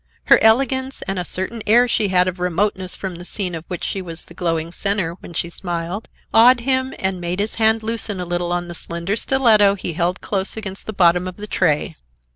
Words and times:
Her 0.23 0.39
elegance 0.41 1.03
and 1.03 1.19
a 1.19 1.23
certain 1.23 1.61
air 1.67 1.87
she 1.87 2.07
had 2.07 2.27
of 2.27 2.39
remoteness 2.39 2.95
from 2.95 3.17
the 3.17 3.23
scene 3.23 3.53
of 3.53 3.65
which 3.67 3.83
she 3.83 4.01
was 4.01 4.23
the 4.25 4.33
glowing 4.33 4.71
center 4.71 5.13
when 5.13 5.31
she 5.35 5.47
smiled, 5.47 6.09
awed 6.33 6.61
him 6.61 6.95
and 6.97 7.21
made 7.21 7.39
his 7.39 7.53
hand 7.61 7.83
loosen 7.83 8.19
a 8.19 8.25
little 8.25 8.51
on 8.51 8.67
the 8.67 8.73
slender 8.73 9.15
stiletto 9.15 9.75
he 9.75 9.93
held 9.93 10.19
close 10.19 10.57
against 10.57 10.87
the 10.87 10.91
bottom 10.93 11.27
of 11.27 11.37
the 11.37 11.45
tray. 11.45 11.97